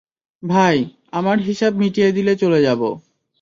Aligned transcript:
ভাই, 0.43 0.77
আমার 1.11 1.37
হিসাব 1.39 1.71
মিটিয়ে 1.75 2.09
দিলে 2.11 2.33
চলে 2.35 2.59
যাবো। 2.61 2.89